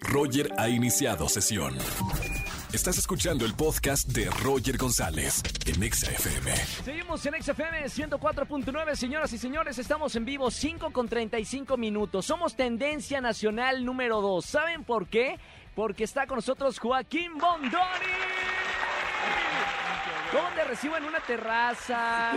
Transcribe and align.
Roger 0.00 0.50
ha 0.58 0.68
iniciado 0.68 1.28
sesión. 1.28 1.76
Estás 2.72 2.98
escuchando 2.98 3.46
el 3.46 3.54
podcast 3.54 4.08
de 4.08 4.26
Roger 4.42 4.76
González 4.76 5.42
en 5.66 5.82
Exa 5.82 6.10
FM. 6.10 6.54
Seguimos 6.84 7.24
en 7.24 7.42
XFM 7.42 7.84
104.9, 7.86 8.94
señoras 8.94 9.32
y 9.32 9.38
señores, 9.38 9.78
estamos 9.78 10.14
en 10.16 10.24
vivo 10.24 10.50
5 10.50 10.92
con 10.92 11.08
35 11.08 11.76
minutos. 11.76 12.26
Somos 12.26 12.54
tendencia 12.56 13.20
nacional 13.20 13.84
número 13.84 14.20
2. 14.20 14.44
¿Saben 14.44 14.84
por 14.84 15.08
qué? 15.08 15.38
Porque 15.74 16.04
está 16.04 16.26
con 16.26 16.36
nosotros 16.36 16.78
Joaquín 16.78 17.38
Bondoni. 17.38 18.57
¿Cómo 20.32 20.48
te 20.54 20.64
recibo 20.64 20.96
en 20.96 21.04
una 21.04 21.20
terraza? 21.20 22.32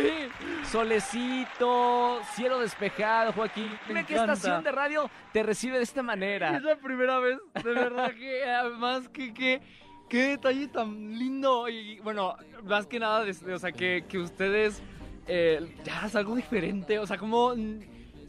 Solecito, 0.71 2.21
cielo 2.35 2.59
despejado, 2.59 3.33
Joaquín. 3.33 3.69
Dime 3.87 4.05
qué 4.05 4.15
estación 4.15 4.63
de 4.63 4.71
radio 4.71 5.09
te 5.33 5.43
recibe 5.43 5.77
de 5.77 5.83
esta 5.83 6.01
manera. 6.01 6.55
Es 6.55 6.63
la 6.63 6.77
primera 6.77 7.19
vez, 7.19 7.37
de 7.63 7.73
verdad 7.73 8.11
que 8.13 8.45
además 8.45 9.09
que, 9.09 9.33
que 9.33 9.61
qué 10.09 10.23
detalle 10.29 10.67
tan 10.69 11.17
lindo 11.17 11.67
y 11.67 11.99
bueno, 11.99 12.35
más 12.63 12.87
que 12.87 12.99
nada, 12.99 13.25
de- 13.25 13.53
o 13.53 13.59
sea, 13.59 13.71
que, 13.73 14.05
que 14.07 14.17
ustedes 14.19 14.81
eh, 15.27 15.75
ya 15.83 16.05
es 16.05 16.15
algo 16.15 16.35
diferente, 16.35 16.97
o 16.99 17.05
sea, 17.05 17.17
como 17.17 17.53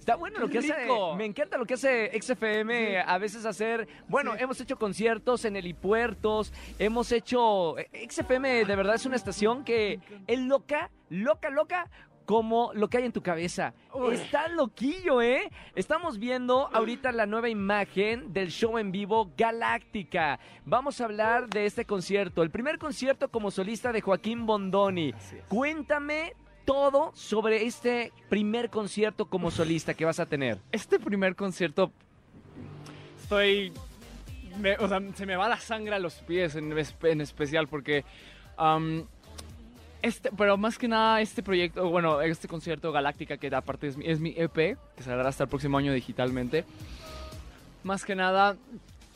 Está 0.02 0.16
bueno 0.16 0.40
lo 0.40 0.48
que 0.48 0.58
hace. 0.58 0.74
Me 1.16 1.24
encanta 1.24 1.56
lo 1.56 1.64
que 1.64 1.74
hace 1.74 2.10
XFM. 2.20 2.98
A 3.06 3.18
veces 3.18 3.46
hacer. 3.46 3.86
Bueno, 4.08 4.34
hemos 4.36 4.60
hecho 4.60 4.76
conciertos 4.76 5.44
en 5.44 5.54
helipuertos. 5.54 6.52
Hemos 6.80 7.12
hecho. 7.12 7.76
XFM 8.08 8.64
de 8.64 8.76
verdad 8.76 8.96
es 8.96 9.06
una 9.06 9.14
estación 9.14 9.62
que 9.62 10.00
es 10.26 10.40
loca, 10.40 10.90
loca, 11.08 11.50
loca. 11.50 11.88
Como 12.24 12.72
lo 12.74 12.88
que 12.88 12.98
hay 12.98 13.04
en 13.04 13.12
tu 13.12 13.22
cabeza. 13.22 13.74
Uy. 13.92 14.14
Está 14.14 14.48
loquillo, 14.48 15.22
¿eh? 15.22 15.50
Estamos 15.74 16.18
viendo 16.18 16.68
ahorita 16.72 17.12
la 17.12 17.26
nueva 17.26 17.48
imagen 17.48 18.32
del 18.32 18.50
show 18.50 18.78
en 18.78 18.90
vivo 18.90 19.32
Galáctica. 19.36 20.38
Vamos 20.64 21.00
a 21.00 21.04
hablar 21.04 21.48
de 21.48 21.66
este 21.66 21.84
concierto. 21.84 22.42
El 22.42 22.50
primer 22.50 22.78
concierto 22.78 23.28
como 23.28 23.50
solista 23.52 23.92
de 23.92 24.00
Joaquín 24.00 24.46
Bondoni. 24.46 25.12
Cuéntame 25.48 26.34
todo 26.64 27.12
sobre 27.14 27.64
este 27.64 28.12
primer 28.28 28.70
concierto 28.70 29.26
como 29.26 29.50
solista 29.50 29.94
que 29.94 30.04
vas 30.04 30.20
a 30.20 30.26
tener. 30.26 30.58
este 30.72 30.98
primer 30.98 31.34
concierto 31.36 31.90
estoy 33.22 33.72
me- 34.60 34.76
o 34.76 34.86
sea, 34.88 35.00
se 35.14 35.26
me 35.26 35.36
va 35.36 35.48
la 35.48 35.58
sangre 35.58 35.94
a 35.94 35.98
los 35.98 36.14
pies 36.14 36.54
en, 36.56 36.70
espe- 36.72 37.10
en 37.10 37.20
especial 37.20 37.68
porque 37.68 38.04
este, 40.02 40.30
pero 40.36 40.56
más 40.56 40.78
que 40.78 40.88
nada 40.88 41.20
este 41.20 41.42
proyecto, 41.42 41.88
bueno, 41.88 42.20
este 42.20 42.48
concierto 42.48 42.92
Galáctica 42.92 43.36
que 43.36 43.54
aparte 43.54 43.86
es 43.88 43.96
mi, 43.96 44.06
es 44.06 44.18
mi 44.20 44.34
EP, 44.36 44.54
que 44.96 45.02
saldrá 45.02 45.28
hasta 45.28 45.44
el 45.44 45.48
próximo 45.48 45.78
año 45.78 45.92
digitalmente. 45.92 46.64
Más 47.84 48.04
que 48.04 48.14
nada, 48.14 48.56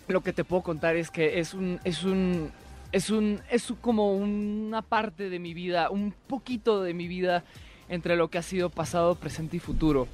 lo 0.09 0.21
que 0.23 0.33
te 0.33 0.45
puedo 0.45 0.63
contar 0.63 0.97
es 0.97 1.11
que 1.11 1.39
es 1.41 1.55
un, 1.55 1.81
es 1.85 2.03
un, 2.05 2.51
es 2.93 3.11
un, 3.11 3.41
es 3.51 3.73
como 3.81 4.15
una 4.17 4.83
parte 4.83 5.29
de 5.31 5.39
mi 5.39 5.55
vida, 5.55 5.91
un 5.91 6.13
poquito 6.27 6.83
de 6.83 6.95
mi 6.95 7.09
vida 7.09 7.45
entre 7.89 8.17
lo 8.17 8.29
que 8.29 8.39
ha 8.39 8.43
sido 8.43 8.71
pasado, 8.71 9.15
presente 9.15 9.57
y 9.57 9.61
futuro. 9.61 10.09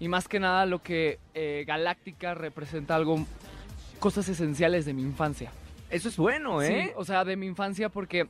Y 0.00 0.08
más 0.08 0.26
que 0.28 0.40
nada 0.40 0.66
lo 0.66 0.82
que 0.82 1.18
eh, 1.34 1.64
Galáctica 1.66 2.34
representa 2.34 2.96
algo, 2.96 3.24
cosas 4.00 4.28
esenciales 4.28 4.84
de 4.84 4.94
mi 4.94 5.02
infancia. 5.02 5.50
Eso 5.90 6.08
es 6.08 6.16
bueno, 6.16 6.62
¿eh? 6.62 6.84
Sí, 6.86 6.90
o 6.96 7.04
sea, 7.04 7.24
de 7.24 7.36
mi 7.36 7.46
infancia 7.46 7.88
porque 7.88 8.26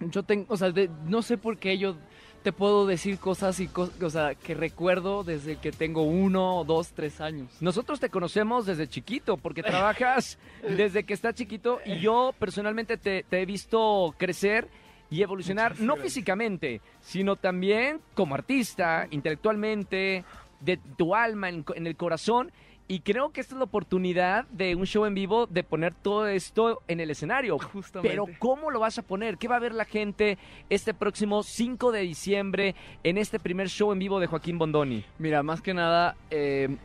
yo 0.00 0.22
tengo, 0.22 0.46
o 0.48 0.56
sea, 0.56 0.70
de- 0.70 0.90
no 1.06 1.22
sé 1.22 1.36
por 1.38 1.58
qué 1.58 1.78
yo 1.78 1.96
te 2.42 2.52
puedo 2.52 2.86
decir 2.86 3.18
cosas 3.18 3.60
y 3.60 3.68
o 3.74 4.10
sea, 4.10 4.34
que 4.34 4.54
recuerdo 4.54 5.24
desde 5.24 5.56
que 5.56 5.72
tengo 5.72 6.02
uno, 6.02 6.64
dos, 6.64 6.92
tres 6.92 7.20
años. 7.20 7.50
Nosotros 7.60 8.00
te 8.00 8.08
conocemos 8.08 8.66
desde 8.66 8.88
chiquito, 8.88 9.36
porque 9.36 9.62
trabajas 9.62 10.38
desde 10.62 11.04
que 11.04 11.14
estás 11.14 11.34
chiquito 11.34 11.80
y 11.84 12.00
yo 12.00 12.34
personalmente 12.38 12.96
te, 12.96 13.24
te 13.24 13.42
he 13.42 13.46
visto 13.46 14.14
crecer 14.16 14.68
y 15.10 15.22
evolucionar, 15.22 15.80
no 15.80 15.96
físicamente, 15.96 16.80
sino 17.00 17.34
también 17.34 18.00
como 18.14 18.36
artista, 18.36 19.08
intelectualmente, 19.10 20.24
de 20.60 20.76
tu 20.96 21.14
alma, 21.14 21.48
en, 21.48 21.64
en 21.74 21.86
el 21.86 21.96
corazón. 21.96 22.52
Y 22.90 23.02
creo 23.02 23.30
que 23.30 23.40
esta 23.40 23.54
es 23.54 23.58
la 23.58 23.66
oportunidad 23.66 24.46
de 24.48 24.74
un 24.74 24.84
show 24.84 25.06
en 25.06 25.14
vivo 25.14 25.46
de 25.46 25.62
poner 25.62 25.94
todo 25.94 26.26
esto 26.26 26.82
en 26.88 26.98
el 26.98 27.08
escenario. 27.12 27.56
Justamente. 27.56 28.08
Pero 28.08 28.26
¿cómo 28.40 28.72
lo 28.72 28.80
vas 28.80 28.98
a 28.98 29.02
poner? 29.02 29.38
¿Qué 29.38 29.46
va 29.46 29.54
a 29.54 29.60
ver 29.60 29.72
la 29.76 29.84
gente 29.84 30.38
este 30.70 30.92
próximo 30.92 31.44
5 31.44 31.92
de 31.92 32.00
diciembre 32.00 32.74
en 33.04 33.16
este 33.16 33.38
primer 33.38 33.68
show 33.68 33.92
en 33.92 34.00
vivo 34.00 34.18
de 34.18 34.26
Joaquín 34.26 34.58
Bondoni? 34.58 35.04
Mira, 35.20 35.44
más 35.44 35.62
que 35.62 35.72
nada, 35.72 36.16
eh, 36.32 36.78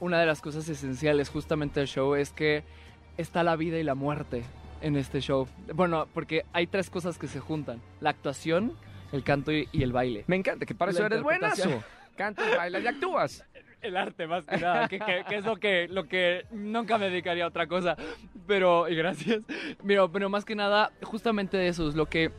una 0.00 0.18
de 0.18 0.24
las 0.24 0.40
cosas 0.40 0.66
esenciales 0.66 1.28
justamente 1.28 1.80
del 1.80 1.88
show 1.90 2.14
es 2.14 2.30
que 2.30 2.64
está 3.18 3.42
la 3.42 3.54
vida 3.54 3.78
y 3.78 3.82
la 3.82 3.94
muerte 3.94 4.44
en 4.80 4.96
este 4.96 5.20
show. 5.20 5.46
Bueno, 5.74 6.08
porque 6.14 6.46
hay 6.54 6.68
tres 6.68 6.88
cosas 6.88 7.18
que 7.18 7.26
se 7.26 7.38
juntan. 7.38 7.82
La 8.00 8.08
actuación, 8.08 8.78
el 9.12 9.22
canto 9.22 9.52
y, 9.52 9.68
y 9.72 9.82
el 9.82 9.92
baile. 9.92 10.24
Me 10.26 10.36
encanta, 10.36 10.64
que 10.64 10.74
para 10.74 10.90
La 10.92 10.96
eso 10.96 11.04
eres 11.04 11.22
buenazo. 11.22 11.84
Cantas, 12.16 12.56
bailas 12.56 12.82
y 12.82 12.86
actúas. 12.86 13.44
El 13.82 13.96
arte, 13.96 14.26
más 14.26 14.44
que 14.44 14.58
nada, 14.58 14.88
que, 14.88 14.98
que- 14.98 15.24
que 15.28 15.36
es 15.36 15.44
lo 15.44 15.56
que, 15.56 15.88
lo 15.88 16.04
que 16.06 16.44
nunca 16.50 16.98
me 16.98 17.08
dedicaría 17.10 17.44
a 17.44 17.48
otra 17.48 17.66
cosa. 17.66 17.96
Pero, 18.46 18.88
y 18.88 18.94
gracias. 18.94 19.40
Mira, 19.82 20.06
pero 20.08 20.28
más 20.28 20.44
que 20.44 20.54
nada, 20.54 20.90
justamente 21.02 21.66
eso 21.68 21.88
es 21.88 21.94
lo 21.94 22.06
que 22.06 22.30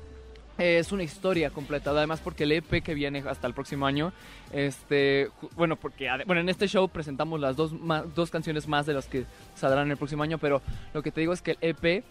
eh, 0.58 0.78
es 0.78 0.92
una 0.92 1.04
historia 1.04 1.50
completa. 1.50 1.90
Además, 1.92 2.20
porque 2.24 2.44
el 2.44 2.52
EP 2.52 2.84
que 2.84 2.94
viene 2.94 3.24
hasta 3.28 3.48
el 3.48 3.54
próximo 3.54 3.86
año, 3.88 4.14
este, 4.52 5.30
bueno, 5.56 5.76
porque 5.78 6.10
bueno, 6.28 6.42
en 6.42 6.50
este 6.50 6.68
show 6.68 6.88
presentamos 6.90 7.40
las 7.40 7.56
dos, 7.56 7.74
ma- 7.74 8.04
dos 8.04 8.30
canciones 8.30 8.68
más 8.68 8.86
de 8.86 8.94
las 8.94 9.08
que 9.08 9.26
saldrán 9.56 9.90
el 9.90 9.98
próximo 9.98 10.24
año, 10.24 10.38
pero 10.38 10.62
lo 10.94 11.02
que 11.02 11.12
te 11.12 11.22
digo 11.22 11.34
es 11.34 11.42
que 11.42 11.58
el 11.62 11.76
EP 11.80 12.04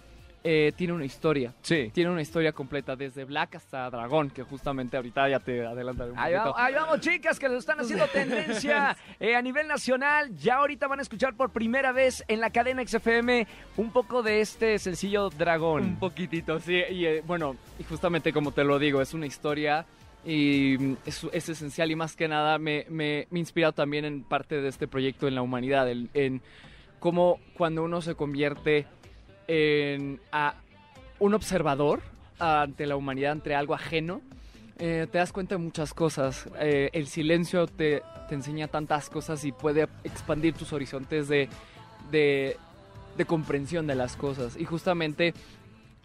eh, 0.43 0.73
tiene 0.77 0.93
una 0.95 1.05
historia. 1.05 1.53
Sí. 1.61 1.91
Tiene 1.93 2.11
una 2.11 2.23
historia 2.23 2.53
completa, 2.53 2.97
desde 2.97 3.25
Black 3.25 3.57
hasta 3.57 3.91
Dragón, 3.91 4.31
que 4.31 4.43
justamente 4.43 4.97
ahorita 4.97 5.29
ya 5.29 5.39
te 5.41 5.65
adelantaré 5.67 6.13
un 6.13 6.19
Ahí 6.19 6.33
poquito. 6.33 6.45
vamos, 6.45 6.57
ahí 6.59 6.75
vamos, 6.75 7.01
chicas, 7.01 7.39
que 7.39 7.49
lo 7.49 7.59
están 7.59 7.79
haciendo 7.81 8.07
tendencia 8.13 8.97
eh, 9.19 9.35
a 9.37 9.43
nivel 9.43 9.69
nacional. 9.69 10.35
Ya 10.37 10.57
ahorita 10.57 10.87
van 10.89 10.99
a 11.01 11.03
escuchar 11.03 11.35
por 11.35 11.51
primera 11.51 11.93
vez 11.93 12.25
en 12.29 12.41
la 12.41 12.51
cadena 12.51 12.83
XFM 12.87 13.47
un 13.77 13.91
poco 13.93 14.23
de 14.23 14.41
este 14.41 14.79
sencillo 14.79 15.29
Dragón. 15.31 15.83
Un 15.83 15.99
poquitito, 15.99 16.59
sí. 16.61 16.81
Y 16.91 17.05
eh, 17.05 17.23
bueno, 17.27 17.57
y 17.79 17.85
justamente 17.85 18.33
como 18.33 18.53
te 18.53 18.65
lo 18.65 18.79
digo, 18.79 19.01
es 19.03 19.13
una 19.13 19.27
historia 19.27 19.85
y 20.25 20.77
mm, 20.79 20.97
es, 21.07 21.25
es 21.33 21.49
esencial 21.51 21.91
y 21.91 21.97
más 21.97 22.17
que 22.17 22.29
nada 22.29 22.59
me, 22.59 22.87
me, 22.89 23.27
me 23.31 23.39
ha 23.39 23.41
inspirado 23.41 23.73
también 23.73 24.05
en 24.05 24.23
parte 24.23 24.61
de 24.61 24.69
este 24.69 24.87
proyecto 24.89 25.29
en 25.29 25.35
la 25.35 25.43
humanidad, 25.43 25.91
en, 25.91 26.09
en 26.15 26.43
cómo 26.99 27.39
cuando 27.55 27.83
uno 27.83 28.01
se 28.03 28.15
convierte 28.15 28.87
en 29.51 30.21
a 30.31 30.55
un 31.19 31.35
observador 31.35 32.01
ante 32.39 32.87
la 32.87 32.97
humanidad, 32.97 33.33
ante 33.33 33.55
algo 33.55 33.75
ajeno, 33.75 34.23
eh, 34.79 35.09
te 35.11 35.19
das 35.19 35.33
cuenta 35.33 35.57
de 35.57 35.59
muchas 35.59 35.93
cosas. 35.93 36.49
Eh, 36.61 36.91
el 36.93 37.09
silencio 37.09 37.67
te, 37.67 38.03
te 38.29 38.35
enseña 38.35 38.69
tantas 38.69 39.11
cosas 39.11 39.45
y 39.45 39.53
puede 39.53 39.89
expandir 40.05 40.55
tus 40.55 40.73
horizontes 40.73 41.29
de, 41.29 41.49
de, 42.11 42.57
de 43.17 43.25
comprensión 43.27 43.89
de 43.89 43.97
las 43.97 44.17
cosas. 44.17 44.57
Y 44.57 44.65
justamente 44.65 45.35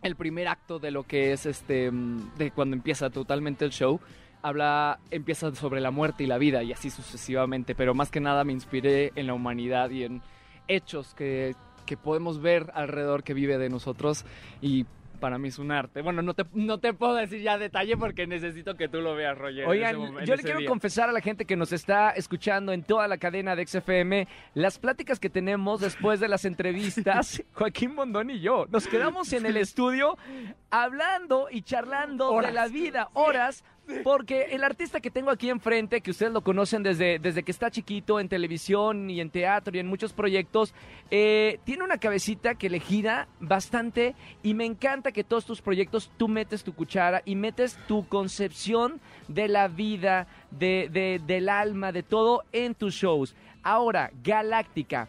el 0.01 0.16
primer 0.16 0.47
acto 0.47 0.79
de 0.79 0.91
lo 0.91 1.03
que 1.03 1.31
es 1.31 1.45
este, 1.45 1.91
de 2.38 2.51
cuando 2.51 2.75
empieza 2.75 3.12
totalmente 3.12 3.63
el 3.63 3.72
show, 3.72 4.00
habla, 4.41 5.00
empieza 5.12 5.53
sobre 5.56 5.81
la 5.81 5.91
muerte 5.91 6.23
y 6.23 6.27
la 6.27 6.39
vida 6.39 6.63
y 6.63 6.73
así 6.73 6.89
sucesivamente. 6.89 7.75
Pero 7.75 7.94
más 7.94 8.09
que 8.09 8.19
nada 8.19 8.44
me 8.44 8.53
inspiré 8.53 9.13
en 9.16 9.27
la 9.27 9.35
humanidad 9.35 9.91
y 9.91 10.03
en 10.03 10.22
hechos 10.67 11.13
que, 11.13 11.56
que 11.85 11.97
podemos 11.97 12.41
ver 12.41 12.72
alrededor 12.73 13.23
que 13.23 13.34
vive 13.34 13.57
de 13.57 13.69
nosotros 13.69 14.25
y 14.62 14.85
para 15.19 15.38
mí 15.38 15.47
es 15.47 15.57
un 15.59 15.72
arte. 15.72 16.01
Bueno, 16.01 16.22
no 16.22 16.34
te, 16.34 16.44
no 16.53 16.78
te 16.78 16.94
puedo 16.94 17.16
decir 17.16 17.41
ya 17.41 17.57
detalle 17.57 17.96
porque 17.96 18.28
necesito 18.28 18.75
que 18.75 18.90
tú 18.90 19.00
lo 19.00 19.16
veas, 19.16 19.35
Roger. 19.38 19.66
Oigan, 19.66 19.91
ese 19.95 19.97
momen- 19.97 20.19
en 20.19 20.25
yo 20.25 20.35
le 20.35 20.44
quiero 20.44 20.59
día. 20.59 20.68
confesar 20.68 21.09
a 21.09 21.13
la 21.13 21.22
gente 21.22 21.45
que 21.45 21.56
nos 21.56 21.72
está 21.72 22.12
escuchando 22.12 22.74
en 22.74 22.84
toda 22.84 23.07
la 23.07 23.18
cadena 23.18 23.56
de 23.56 23.66
XFM 23.66 24.28
las 24.56 24.78
pláticas 24.78 25.19
que 25.19 25.29
tenemos 25.29 25.79
después 25.79 26.19
de 26.19 26.28
las 26.28 26.44
entrevistas, 26.44 27.41
Joaquín 27.53 27.95
Bondón 27.95 28.30
y 28.30 28.42
yo. 28.42 28.65
Nos 28.69 28.88
quedamos 28.88 29.31
en 29.31 29.45
el 29.45 29.56
estudio 29.56 30.18
hablando 30.69 31.48
y 31.50 31.62
charlando 31.62 32.30
de 32.31 32.36
Horas. 32.36 32.54
la 32.54 32.68
vida, 32.68 33.09
horas, 33.13 33.63
porque 34.03 34.47
el 34.51 34.63
artista 34.63 34.99
que 34.99 35.11
tengo 35.11 35.29
aquí 35.31 35.49
enfrente, 35.49 36.01
que 36.01 36.11
ustedes 36.11 36.31
lo 36.33 36.41
conocen 36.41 36.83
desde, 36.83 37.19
desde 37.19 37.43
que 37.43 37.51
está 37.51 37.69
chiquito 37.71 38.19
en 38.19 38.29
televisión 38.29 39.09
y 39.09 39.21
en 39.21 39.29
teatro 39.29 39.75
y 39.75 39.79
en 39.79 39.87
muchos 39.87 40.13
proyectos, 40.13 40.73
eh, 41.11 41.59
tiene 41.65 41.83
una 41.83 41.97
cabecita 41.97 42.55
que 42.55 42.69
le 42.69 42.79
gira 42.79 43.27
bastante 43.39 44.15
y 44.43 44.53
me 44.53 44.65
encanta 44.65 45.11
que 45.11 45.23
todos 45.23 45.45
tus 45.45 45.61
proyectos 45.61 46.11
tú 46.17 46.27
metes 46.27 46.63
tu 46.63 46.73
cuchara 46.73 47.21
y 47.25 47.35
metes 47.35 47.77
tu 47.87 48.07
concepción 48.07 48.99
de 49.27 49.47
la 49.47 49.67
vida, 49.67 50.27
de, 50.51 50.89
de- 50.91 51.21
del 51.25 51.49
alma, 51.49 51.91
de 51.91 52.03
todo 52.03 52.43
en 52.51 52.75
tus 52.75 52.93
shows. 52.95 53.35
Ahora, 53.63 54.11
Galáctica, 54.23 55.07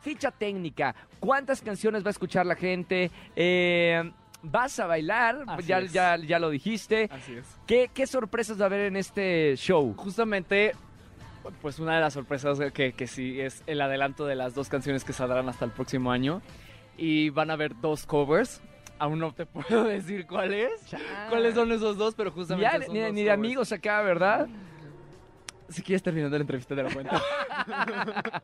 ficha 0.00 0.30
técnica, 0.30 0.94
¿cuántas 1.20 1.62
canciones 1.62 2.04
va 2.04 2.08
a 2.08 2.10
escuchar 2.10 2.44
la 2.46 2.54
gente? 2.54 3.10
Eh, 3.34 4.10
¿Vas 4.42 4.78
a 4.78 4.86
bailar? 4.86 5.44
Ya, 5.66 5.80
ya, 5.82 6.16
ya 6.16 6.38
lo 6.38 6.50
dijiste. 6.50 7.08
Así 7.12 7.34
es. 7.34 7.46
¿Qué, 7.66 7.90
¿Qué 7.92 8.06
sorpresas 8.06 8.58
va 8.58 8.64
a 8.64 8.66
haber 8.66 8.80
en 8.82 8.96
este 8.96 9.54
show? 9.56 9.94
Justamente, 9.96 10.72
pues 11.60 11.78
una 11.78 11.96
de 11.96 12.00
las 12.00 12.14
sorpresas 12.14 12.58
que, 12.72 12.92
que 12.92 13.06
sí 13.06 13.40
es 13.40 13.62
el 13.66 13.80
adelanto 13.80 14.26
de 14.26 14.36
las 14.36 14.54
dos 14.54 14.68
canciones 14.68 15.02
que 15.04 15.12
saldrán 15.12 15.48
hasta 15.48 15.64
el 15.64 15.72
próximo 15.72 16.12
año. 16.12 16.40
y 16.96 17.30
van 17.30 17.50
a 17.50 17.54
haber 17.54 17.78
dos 17.80 18.06
covers. 18.06 18.60
Aún 19.00 19.18
no 19.20 19.32
te 19.32 19.46
puedo 19.46 19.84
decir 19.84 20.26
cuál 20.26 20.52
es, 20.52 20.72
cuáles 21.28 21.54
son 21.54 21.70
esos 21.72 21.96
dos, 21.96 22.14
pero 22.16 22.30
justamente 22.32 22.78
Ya, 22.80 22.84
son 22.84 23.14
ni, 23.14 23.22
de 23.22 23.30
amigos 23.30 23.70
acá, 23.72 24.02
¿verdad? 24.02 24.48
Si 25.68 25.82
quieres 25.82 26.02
terminando 26.02 26.36
la 26.36 26.42
entrevista 26.42 26.74
de 26.74 26.82
la 26.82 26.90
cuenta. 26.92 27.20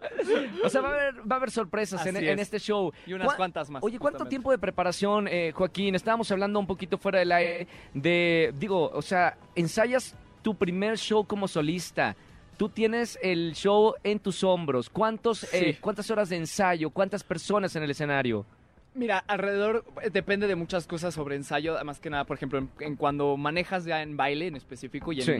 O 0.64 0.68
sea, 0.68 0.80
va 0.80 0.88
a 0.88 0.92
haber, 0.92 1.14
va 1.20 1.36
a 1.36 1.38
haber 1.38 1.50
sorpresas 1.50 2.04
en, 2.06 2.16
este 2.38 2.58
show. 2.58 2.92
y 3.06 3.12
unas 3.12 3.28
¿Cuá- 3.28 3.36
cuantas 3.36 3.70
más. 3.70 3.82
Oye, 3.82 3.98
¿cuánto 3.98 4.18
justamente. 4.18 4.30
tiempo 4.30 4.50
de 4.50 4.58
preparación, 4.58 5.28
eh, 5.28 5.52
Joaquín? 5.54 5.94
Estábamos 5.94 6.30
hablando 6.30 6.58
un 6.58 6.66
poquito 6.66 6.98
fuera 6.98 7.18
del 7.18 7.32
aire 7.32 7.66
de, 7.92 8.52
digo, 8.58 8.90
o 8.92 9.02
sea, 9.02 9.36
ensayas 9.54 10.14
tu 10.42 10.54
primer 10.54 10.98
show 10.98 11.24
como 11.26 11.48
solista. 11.48 12.16
Tú 12.56 12.68
tienes 12.68 13.18
el 13.22 13.52
show 13.54 13.94
en 14.04 14.18
tus 14.20 14.44
hombros. 14.44 14.88
¿Cuántos, 14.88 15.52
eh. 15.52 15.76
¿Cuántas 15.80 16.10
horas 16.10 16.28
de 16.28 16.36
ensayo? 16.36 16.90
¿Cuántas 16.90 17.24
personas 17.24 17.74
en 17.76 17.82
el 17.82 17.90
escenario? 17.90 18.46
Mira, 18.94 19.24
alrededor 19.26 19.84
eh, 20.02 20.10
depende 20.10 20.46
de 20.46 20.54
muchas 20.54 20.86
cosas 20.86 21.12
sobre 21.14 21.34
ensayo, 21.34 21.76
más 21.84 21.98
que 21.98 22.10
nada, 22.10 22.24
por 22.24 22.36
ejemplo, 22.36 22.60
en, 22.60 22.70
en 22.78 22.94
cuando 22.96 23.36
manejas 23.36 23.84
ya 23.84 24.02
en 24.02 24.16
baile 24.16 24.46
en 24.46 24.54
específico 24.56 25.12
y 25.12 25.20
en 25.20 25.26
Sí. 25.26 25.32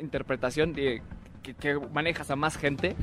interpretación, 0.00 0.72
de, 0.72 1.02
que, 1.42 1.54
que 1.54 1.74
manejas 1.92 2.30
a 2.30 2.36
más 2.36 2.56
gente, 2.56 2.94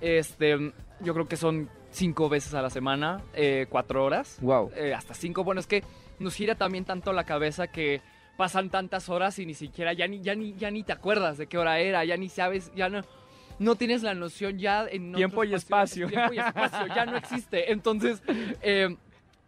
este, 0.00 0.72
yo 1.00 1.14
creo 1.14 1.28
que 1.28 1.36
son 1.36 1.68
cinco 1.90 2.28
veces 2.28 2.54
a 2.54 2.62
la 2.62 2.70
semana, 2.70 3.20
eh, 3.34 3.66
cuatro 3.68 4.04
horas, 4.04 4.38
Wow. 4.40 4.70
eh, 4.76 4.94
hasta 4.94 5.14
cinco. 5.14 5.44
Bueno, 5.44 5.60
es 5.60 5.66
que 5.66 5.82
nos 6.18 6.34
gira 6.34 6.54
también 6.54 6.84
tanto 6.84 7.12
la 7.12 7.24
cabeza 7.24 7.66
que 7.68 8.00
pasan 8.36 8.68
tantas 8.70 9.08
horas 9.08 9.38
y 9.38 9.46
ni 9.46 9.54
siquiera 9.54 9.92
ya 9.92 10.08
ni, 10.08 10.20
ya 10.20 10.34
ni, 10.34 10.54
ya 10.54 10.70
ni 10.70 10.82
te 10.82 10.92
acuerdas 10.92 11.38
de 11.38 11.46
qué 11.46 11.56
hora 11.58 11.78
era, 11.78 12.04
ya 12.04 12.16
ni 12.16 12.28
sabes, 12.28 12.72
ya 12.74 12.88
no... 12.88 13.02
No 13.60 13.76
tienes 13.76 14.02
la 14.02 14.14
noción 14.14 14.58
ya 14.58 14.84
en 14.90 15.12
Tiempo 15.12 15.44
y 15.44 15.54
espacio. 15.54 16.08
Tiempo 16.08 16.32
y 16.32 16.38
espacio, 16.40 16.88
ya 16.92 17.06
no 17.06 17.16
existe. 17.16 17.70
Entonces, 17.70 18.20
eh, 18.62 18.96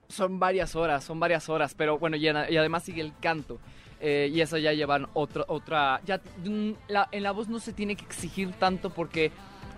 son 0.07 0.39
varias 0.39 0.77
horas, 0.77 1.03
son 1.03 1.19
varias 1.19 1.49
horas, 1.49 1.75
pero 1.75 1.99
bueno, 1.99 2.15
y, 2.17 2.23
y 2.27 2.57
además 2.57 2.85
sigue 2.85 3.01
el 3.03 3.13
canto. 3.21 3.59
Eh, 4.01 4.31
y 4.33 4.41
eso 4.41 4.59
ya 4.59 4.73
llevan 4.73 5.07
otra, 5.15 5.45
otra, 5.49 6.01
ya 6.05 6.21
mm, 6.45 6.71
la- 6.89 7.09
en 7.13 7.23
la 7.23 7.33
voz 7.33 7.49
no 7.49 7.59
se 7.59 7.73
tiene 7.73 7.97
que 7.97 8.05
exigir 8.05 8.53
tanto 8.53 8.91
porque 8.91 9.31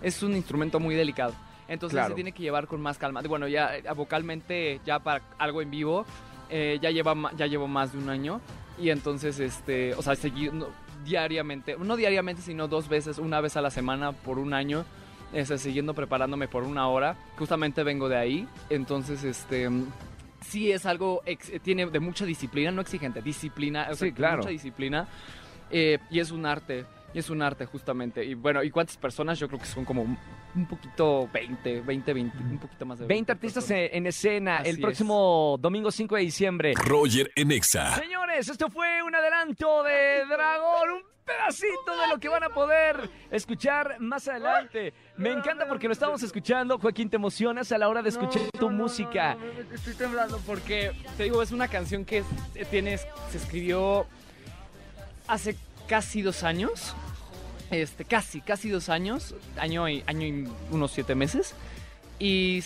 es 0.02 0.22
un 0.22 0.34
instrumento 0.34 0.80
muy 0.80 0.94
delicado. 0.94 1.34
Entonces 1.68 1.94
Claro. 1.96 2.08
se 2.10 2.14
tiene 2.14 2.32
que 2.32 2.42
llevar 2.42 2.66
con 2.66 2.80
más 2.80 2.96
calma. 2.98 3.20
Bueno, 3.22 3.46
ya 3.48 3.76
eh, 3.76 3.82
vocalmente, 3.94 4.80
ya 4.86 4.98
para 5.00 5.22
algo 5.38 5.60
en 5.62 5.70
vivo, 5.70 6.04
eh, 6.50 6.78
ya, 6.80 6.90
lleva, 6.90 7.14
ya 7.36 7.46
llevo 7.46 7.68
más 7.68 7.92
de 7.92 7.98
un 7.98 8.08
año. 8.08 8.40
Y 8.78 8.90
entonces, 8.90 9.38
este, 9.40 9.92
o 9.94 10.02
sea, 10.02 10.14
seguir 10.16 10.52
no, 10.54 10.68
diariamente, 11.04 11.76
no 11.78 11.96
diariamente, 11.96 12.42
sino 12.42 12.68
dos 12.68 12.88
veces, 12.88 13.18
una 13.18 13.40
vez 13.40 13.56
a 13.56 13.60
la 13.60 13.70
semana 13.70 14.12
por 14.12 14.38
un 14.38 14.54
año, 14.54 14.84
este, 15.32 15.58
siguiendo 15.58 15.94
preparándome 15.94 16.48
por 16.48 16.62
una 16.64 16.88
hora. 16.88 17.16
Justamente 17.36 17.82
vengo 17.82 18.08
de 18.08 18.16
ahí. 18.16 18.48
Entonces, 18.70 19.24
este, 19.24 19.68
sí 20.40 20.70
es 20.72 20.86
algo, 20.86 21.22
ex- 21.26 21.52
tiene 21.62 21.86
de 21.86 22.00
mucha 22.00 22.24
disciplina, 22.24 22.70
no 22.70 22.80
exigente, 22.82 23.20
disciplina, 23.22 23.88
o 23.90 23.94
sea, 23.94 24.08
Sí, 24.08 24.12
claro. 24.14 24.38
mucha 24.38 24.50
disciplina. 24.50 25.06
eh, 25.70 25.98
y 26.10 26.18
es 26.20 26.30
un 26.30 26.46
arte, 26.46 26.86
y 27.12 27.18
es 27.18 27.28
un 27.28 27.42
arte 27.42 27.66
justamente. 27.66 28.24
Y 28.24 28.32
bueno, 28.34 28.62
¿y 28.62 28.70
cuántas 28.70 28.96
personas? 28.96 29.38
Yo 29.38 29.48
creo 29.48 29.60
que 29.60 29.66
son 29.66 29.84
como 29.84 30.00
un, 30.02 30.16
un 30.54 30.66
poquito 30.66 31.28
20, 31.32 31.82
20, 31.82 32.12
20, 32.14 32.38
un 32.38 32.58
poquito 32.58 32.86
más 32.86 32.98
de 33.00 33.06
20 33.06 33.32
artistas 33.32 33.64
personas. 33.64 33.90
en, 33.92 33.96
en 33.98 34.06
escena 34.06 34.56
Así 34.58 34.70
el 34.70 34.76
es. 34.76 34.80
próximo 34.82 35.56
domingo 35.60 35.90
5 35.90 36.16
de 36.16 36.22
diciembre. 36.22 36.72
Roger 36.74 37.30
en 37.36 37.52
Exa. 37.52 37.94
Señores, 37.96 38.48
esto 38.48 38.70
fue 38.70 39.02
un 39.02 39.14
adelanto 39.14 39.82
de 39.82 40.24
Dragón, 40.26 40.90
un 40.92 41.02
pedacito 41.28 41.96
de 42.00 42.08
lo 42.08 42.18
que 42.18 42.28
van 42.28 42.42
a 42.44 42.48
poder 42.48 43.08
escuchar 43.30 44.00
más 44.00 44.26
adelante. 44.28 44.92
Me 45.16 45.30
encanta 45.30 45.68
porque 45.68 45.86
lo 45.86 45.92
estamos 45.92 46.22
escuchando. 46.22 46.78
Joaquín, 46.78 47.10
te 47.10 47.16
emocionas 47.16 47.70
a 47.72 47.78
la 47.78 47.88
hora 47.88 48.02
de 48.02 48.08
escuchar 48.08 48.42
No, 48.54 48.58
tu 48.60 48.70
no, 48.70 48.76
música. 48.76 49.34
no, 49.34 49.74
estoy 49.74 49.94
temblando 49.94 50.40
porque, 50.46 50.92
te 51.16 51.24
digo, 51.24 51.42
es 51.42 51.52
una 51.52 51.68
canción 51.68 52.04
que 52.04 52.18
es- 52.18 52.70
tiene, 52.70 52.98
se 52.98 53.36
escribió 53.36 54.06
hace 55.26 55.56
casi 55.88 56.22
dos 56.22 56.42
años. 56.42 56.94
Este, 57.70 58.04
casi, 58.04 58.40
casi 58.40 58.70
dos 58.70 58.88
años. 58.88 59.34
Año 59.58 59.88
y, 59.88 60.02
año 60.06 60.26
y 60.26 60.48
unos 60.70 60.90
siete 60.92 61.14
meses. 61.14 61.54
Y, 62.18 62.64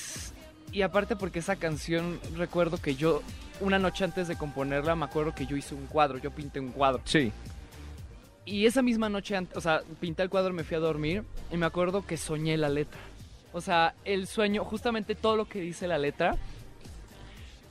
y 0.70 0.82
aparte 0.82 1.16
porque 1.16 1.40
esa 1.40 1.56
canción, 1.56 2.20
recuerdo 2.36 2.78
que 2.80 2.94
yo, 2.94 3.22
una 3.60 3.78
noche 3.78 4.04
antes 4.04 4.28
de 4.28 4.36
componerla, 4.36 4.94
me 4.94 5.04
acuerdo 5.04 5.34
que 5.34 5.46
yo 5.46 5.56
hice 5.56 5.74
un 5.74 5.86
cuadro, 5.86 6.18
yo 6.18 6.30
pinté 6.30 6.60
un 6.60 6.70
cuadro. 6.70 7.00
Sí. 7.04 7.32
Y 8.44 8.66
esa 8.66 8.82
misma 8.82 9.08
noche, 9.08 9.38
o 9.54 9.60
sea, 9.60 9.82
pinté 10.00 10.22
el 10.22 10.30
cuadro, 10.30 10.52
me 10.52 10.64
fui 10.64 10.76
a 10.76 10.80
dormir 10.80 11.22
y 11.50 11.56
me 11.56 11.66
acuerdo 11.66 12.04
que 12.04 12.16
soñé 12.16 12.56
la 12.56 12.68
letra. 12.68 13.00
O 13.52 13.60
sea, 13.60 13.94
el 14.04 14.26
sueño, 14.26 14.64
justamente 14.64 15.14
todo 15.14 15.36
lo 15.36 15.44
que 15.48 15.60
dice 15.60 15.86
la 15.86 15.98
letra, 15.98 16.36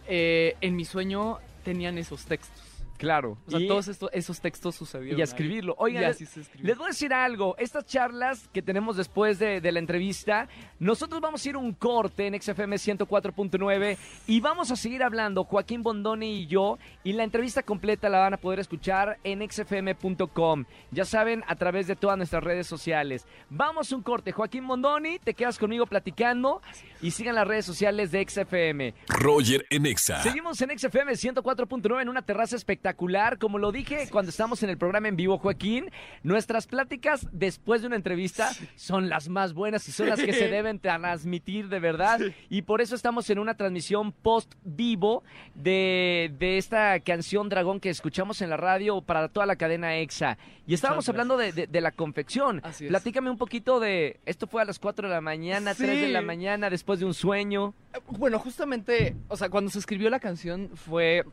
eh, 0.08 0.56
en 0.62 0.76
mi 0.76 0.86
sueño 0.86 1.40
tenían 1.64 1.98
esos 1.98 2.26
textos. 2.26 2.71
Claro. 3.02 3.40
O 3.48 3.50
sea, 3.50 3.60
y, 3.60 3.68
todos 3.68 3.88
estos, 3.88 4.12
esos 4.14 4.40
textos 4.40 4.76
sucedieron. 4.76 5.18
y 5.18 5.22
a 5.22 5.26
ahí. 5.26 5.28
escribirlo. 5.28 5.74
Y 5.74 5.76
Oigan, 5.80 6.04
así 6.04 6.28
se 6.28 6.42
escribió. 6.42 6.68
Les 6.68 6.78
voy 6.78 6.86
a 6.86 6.90
decir 6.90 7.12
algo, 7.12 7.56
estas 7.58 7.84
charlas 7.88 8.48
que 8.54 8.62
tenemos 8.62 8.96
después 8.96 9.40
de, 9.40 9.60
de 9.60 9.72
la 9.72 9.80
entrevista, 9.80 10.48
nosotros 10.78 11.20
vamos 11.20 11.44
a 11.44 11.50
ir 11.50 11.56
a 11.56 11.58
un 11.58 11.74
corte 11.74 12.28
en 12.28 12.40
XFM 12.40 12.76
104.9 12.76 13.98
y 14.28 14.40
vamos 14.40 14.70
a 14.70 14.76
seguir 14.76 15.02
hablando, 15.02 15.46
Joaquín 15.46 15.82
Bondoni 15.82 16.42
y 16.42 16.46
yo, 16.46 16.78
y 17.04 17.14
la 17.14 17.24
entrevista 17.24 17.64
completa 17.64 18.08
la 18.08 18.20
van 18.20 18.36
a 18.36 18.38
poder 18.38 18.60
escuchar 18.60 19.18
en 19.24 19.42
xfm.com, 19.50 20.66
ya 20.92 21.04
saben, 21.06 21.44
a 21.48 21.56
través 21.56 21.88
de 21.88 21.96
todas 21.96 22.18
nuestras 22.18 22.44
redes 22.44 22.68
sociales. 22.68 23.26
Vamos 23.50 23.92
a 23.92 23.96
un 23.96 24.04
corte, 24.04 24.32
Joaquín 24.32 24.68
Bondoni, 24.68 25.18
te 25.18 25.34
quedas 25.34 25.58
conmigo 25.58 25.88
platicando 25.88 26.62
y 27.02 27.10
sigan 27.10 27.34
las 27.34 27.48
redes 27.48 27.66
sociales 27.66 28.12
de 28.12 28.28
XFM. 28.30 28.94
Roger 29.08 29.66
en 29.72 29.88
Exa. 29.88 30.22
Seguimos 30.22 30.62
en 30.62 30.78
XFM 30.78 31.14
104.9 31.14 32.02
en 32.04 32.10
una 32.10 32.22
terraza 32.22 32.56
espectacular. 32.92 33.38
Como 33.38 33.58
lo 33.58 33.72
dije 33.72 34.08
cuando 34.12 34.30
estamos 34.30 34.62
en 34.64 34.70
el 34.70 34.78
programa 34.78 35.08
en 35.08 35.16
vivo, 35.16 35.38
Joaquín, 35.38 35.90
nuestras 36.24 36.68
pláticas 36.68 37.28
después 37.32 37.82
de 37.82 37.88
una 37.88 37.96
entrevista 37.96 38.52
son 38.76 39.10
las 39.10 39.30
más 39.30 39.54
buenas 39.54 39.88
y 39.88 39.92
son 39.92 40.10
las 40.10 40.20
que 40.22 40.34
se 40.34 40.48
deben 40.50 40.80
transmitir 40.80 41.70
de 41.70 41.80
verdad. 41.80 42.20
Y 42.50 42.64
por 42.64 42.82
eso 42.82 42.96
estamos 42.96 43.30
en 43.30 43.40
una 43.40 43.56
transmisión 43.56 44.12
post 44.12 44.54
vivo 44.64 45.24
de, 45.56 46.32
de 46.38 46.58
esta 46.58 47.00
canción 47.00 47.50
Dragón 47.50 47.80
que 47.80 47.90
escuchamos 47.90 48.42
en 48.42 48.50
la 48.50 48.58
radio 48.58 49.02
para 49.02 49.30
toda 49.30 49.46
la 49.46 49.56
cadena 49.56 49.96
EXA. 49.98 50.38
Y 50.68 50.74
estábamos 50.74 51.08
hablando 51.10 51.38
de, 51.38 51.52
de- 51.52 51.68
de 51.68 51.82
la 51.82 51.92
confección. 51.92 52.62
Así 52.64 52.86
es. 52.86 52.90
Platícame 52.90 53.30
un 53.30 53.38
poquito 53.38 53.80
de. 53.80 54.20
Esto 54.26 54.48
fue 54.48 54.62
a 54.62 54.66
las 54.66 54.80
4 54.80 55.08
de 55.08 55.14
la 55.14 55.22
mañana, 55.22 55.74
3 55.74 55.90
de 55.90 56.06
Sí. 56.08 56.12
la 56.12 56.22
mañana, 56.22 56.70
después 56.70 57.00
de 57.00 57.06
un 57.06 57.14
sueño. 57.14 57.74
Bueno, 58.08 58.40
justamente, 58.40 59.16
o 59.28 59.36
sea, 59.36 59.50
cuando 59.50 59.70
se 59.70 59.80
escribió 59.80 60.10
la 60.10 60.20
canción 60.20 60.70
fue. 60.76 61.24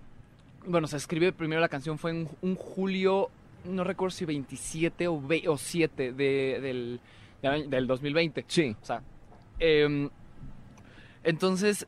Bueno, 0.67 0.87
se 0.87 0.97
escribió 0.97 1.35
primero 1.35 1.61
la 1.61 1.69
canción 1.69 1.99
fue 1.99 2.11
en 2.11 2.29
un 2.43 2.55
julio, 2.57 3.31
no 3.65 3.85
recuerdo 3.85 4.11
si 4.11 4.25
27 4.25 5.09
o, 5.09 5.21
ve- 5.21 5.45
o 5.49 5.57
7 5.57 6.13
de- 6.13 7.01
del, 7.43 7.71
del 7.71 7.87
2020. 7.87 8.45
Sí. 8.49 8.77
O 8.81 8.85
sea, 8.85 9.03
em, 9.59 10.11
entonces 11.25 11.87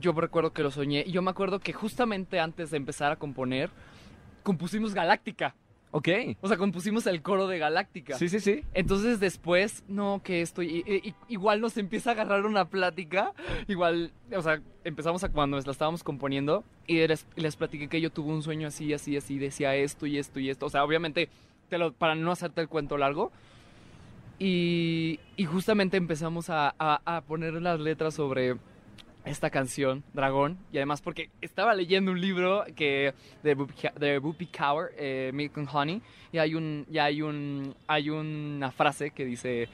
yo 0.00 0.12
recuerdo 0.12 0.52
que 0.52 0.62
lo 0.62 0.70
soñé 0.70 1.04
y 1.06 1.12
yo 1.12 1.22
me 1.22 1.30
acuerdo 1.30 1.58
que 1.60 1.72
justamente 1.72 2.40
antes 2.40 2.70
de 2.70 2.76
empezar 2.78 3.12
a 3.12 3.16
componer, 3.16 3.70
compusimos 4.42 4.94
Galáctica. 4.94 5.54
Ok. 5.94 6.08
O 6.40 6.48
sea, 6.48 6.56
compusimos 6.56 7.06
el 7.06 7.20
coro 7.22 7.46
de 7.46 7.58
Galáctica. 7.58 8.16
Sí, 8.16 8.28
sí, 8.28 8.40
sí. 8.40 8.64
Entonces 8.72 9.20
después, 9.20 9.84
no, 9.88 10.20
que 10.24 10.40
esto, 10.40 10.62
y- 10.62 11.14
igual 11.28 11.60
nos 11.60 11.76
empieza 11.76 12.10
a 12.10 12.12
agarrar 12.14 12.46
una 12.46 12.64
plática, 12.64 13.32
igual, 13.68 14.10
o 14.34 14.40
sea, 14.42 14.60
empezamos 14.84 15.22
a 15.22 15.28
cuando 15.28 15.60
la 15.60 15.70
estábamos 15.70 16.02
componiendo 16.02 16.64
y 16.86 17.06
les, 17.06 17.26
les 17.36 17.56
platiqué 17.56 17.88
que 17.88 18.00
yo 18.00 18.10
tuve 18.10 18.32
un 18.32 18.42
sueño 18.42 18.68
así, 18.68 18.92
así, 18.94 19.16
así, 19.18 19.38
decía 19.38 19.76
esto 19.76 20.06
y 20.06 20.16
esto 20.18 20.40
y 20.40 20.48
esto, 20.50 20.64
o 20.66 20.70
sea, 20.70 20.82
obviamente, 20.82 21.28
te 21.68 21.76
lo, 21.78 21.92
para 21.92 22.14
no 22.14 22.32
hacerte 22.32 22.62
el 22.62 22.68
cuento 22.68 22.96
largo, 22.96 23.30
y, 24.38 25.20
y 25.36 25.44
justamente 25.44 25.96
empezamos 25.96 26.50
a, 26.50 26.74
a- 26.78 27.00
a 27.04 27.20
poner 27.20 27.54
las 27.54 27.78
letras 27.78 28.14
sobre 28.14 28.56
esta 29.24 29.50
canción, 29.50 30.02
Dragón, 30.12 30.58
y 30.72 30.78
además 30.78 31.00
porque 31.00 31.30
estaba 31.40 31.74
leyendo 31.74 32.10
un 32.12 32.20
libro 32.20 32.64
que 32.74 33.14
de 33.42 34.18
Whoopi 34.18 34.46
Cowher, 34.46 34.90
eh, 34.96 35.30
Milk 35.32 35.56
and 35.58 35.68
Honey, 35.72 36.02
y 36.32 36.38
hay 36.38 36.54
un 36.54 36.86
y 36.90 36.98
hay 36.98 37.22
un 37.22 37.74
hay 37.86 38.10
una 38.10 38.70
frase 38.72 39.10
que 39.10 39.24
dice 39.24 39.68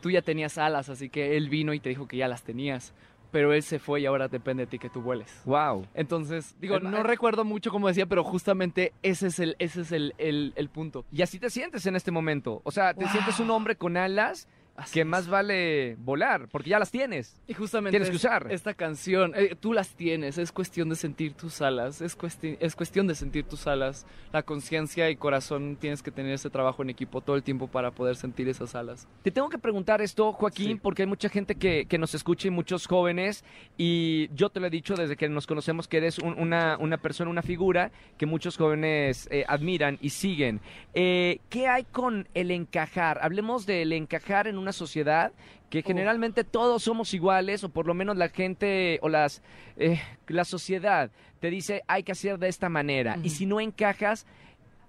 tú 0.00 0.10
ya 0.10 0.22
tenías 0.22 0.58
alas, 0.58 0.88
así 0.88 1.08
que 1.10 1.36
él 1.36 1.48
vino 1.48 1.72
y 1.74 1.80
te 1.80 1.90
dijo 1.90 2.08
que 2.08 2.16
ya 2.16 2.26
las 2.26 2.42
tenías, 2.42 2.94
pero 3.30 3.52
él 3.52 3.62
se 3.62 3.78
fue 3.78 4.00
y 4.00 4.06
ahora 4.06 4.28
depende 4.28 4.64
de 4.64 4.66
ti 4.66 4.78
que 4.78 4.88
tú 4.88 5.02
vueles. 5.02 5.42
Wow. 5.44 5.86
Entonces, 5.94 6.56
digo, 6.58 6.80
no 6.80 6.96
eh, 6.98 7.02
recuerdo 7.02 7.44
mucho 7.44 7.70
cómo 7.70 7.86
decía, 7.86 8.06
pero 8.06 8.24
justamente 8.24 8.92
ese 9.02 9.26
es 9.28 9.38
el 9.38 9.56
ese 9.58 9.82
es 9.82 9.92
el, 9.92 10.14
el, 10.18 10.52
el 10.56 10.68
punto. 10.70 11.04
Y 11.12 11.22
así 11.22 11.38
te 11.38 11.50
sientes 11.50 11.84
en 11.86 11.96
este 11.96 12.10
momento. 12.10 12.60
O 12.64 12.70
sea, 12.72 12.94
te 12.94 13.04
Wow. 13.04 13.12
sientes 13.12 13.38
un 13.40 13.50
hombre 13.50 13.76
con 13.76 13.96
alas 13.96 14.48
Así 14.80 14.94
que 14.94 15.00
es. 15.00 15.06
más 15.06 15.28
vale 15.28 15.96
volar, 15.98 16.48
porque 16.50 16.70
ya 16.70 16.78
las 16.78 16.90
tienes. 16.90 17.40
Y 17.46 17.54
justamente 17.54 17.90
Tienes 17.92 18.10
que 18.10 18.16
usar. 18.16 18.46
esta 18.50 18.74
canción, 18.74 19.32
eh, 19.36 19.54
tú 19.58 19.72
las 19.72 19.90
tienes, 19.94 20.38
es 20.38 20.52
cuestión 20.52 20.88
de 20.88 20.96
sentir 20.96 21.34
tus 21.34 21.60
alas, 21.62 22.00
es, 22.00 22.16
cuesti- 22.18 22.56
es 22.60 22.74
cuestión 22.74 23.06
de 23.06 23.14
sentir 23.14 23.44
tus 23.44 23.66
alas. 23.66 24.06
La 24.32 24.42
conciencia 24.42 25.08
y 25.10 25.16
corazón 25.16 25.76
tienes 25.80 26.02
que 26.02 26.10
tener 26.10 26.32
ese 26.32 26.50
trabajo 26.50 26.82
en 26.82 26.90
equipo 26.90 27.20
todo 27.20 27.36
el 27.36 27.42
tiempo 27.42 27.68
para 27.68 27.90
poder 27.90 28.16
sentir 28.16 28.48
esas 28.48 28.74
alas. 28.74 29.06
Te 29.22 29.30
tengo 29.30 29.48
que 29.48 29.58
preguntar 29.58 30.00
esto, 30.00 30.32
Joaquín, 30.32 30.76
Sí. 30.76 30.80
porque 30.82 31.02
hay 31.02 31.08
mucha 31.08 31.28
gente 31.28 31.54
que, 31.56 31.86
que 31.86 31.98
nos 31.98 32.14
escucha 32.14 32.48
y 32.48 32.50
muchos 32.50 32.86
jóvenes, 32.86 33.44
y 33.76 34.28
yo 34.34 34.48
te 34.50 34.60
lo 34.60 34.66
he 34.66 34.70
dicho 34.70 34.94
desde 34.94 35.16
que 35.16 35.28
nos 35.28 35.46
conocemos 35.46 35.88
que 35.88 35.98
eres 35.98 36.18
un- 36.18 36.38
una, 36.38 36.76
una 36.78 36.98
persona, 36.98 37.30
una 37.30 37.42
figura 37.42 37.90
que 38.18 38.26
muchos 38.26 38.56
jóvenes 38.56 39.28
eh, 39.30 39.44
admiran 39.48 39.98
y 40.00 40.10
siguen. 40.10 40.60
Eh, 40.94 41.38
¿Qué 41.48 41.66
hay 41.68 41.84
con 41.84 42.28
el 42.34 42.50
encajar? 42.50 43.18
Hablemos 43.22 43.66
del 43.66 43.92
encajar 43.92 44.46
en 44.46 44.58
una 44.58 44.69
sociedad 44.72 45.32
que 45.70 45.82
generalmente 45.82 46.42
todos 46.44 46.82
somos 46.82 47.14
iguales, 47.14 47.62
o 47.64 47.68
por 47.68 47.86
lo 47.86 47.94
menos 47.94 48.16
la 48.16 48.28
gente 48.28 48.98
o 49.02 49.08
las 49.08 49.42
eh, 49.76 50.00
la 50.26 50.44
sociedad 50.44 51.10
te 51.40 51.48
dice 51.50 51.82
hay 51.86 52.02
que 52.02 52.12
hacer 52.12 52.38
de 52.38 52.48
esta 52.48 52.68
manera. 52.68 53.18
Y 53.22 53.30
si 53.30 53.46
no 53.46 53.60
encajas, 53.60 54.26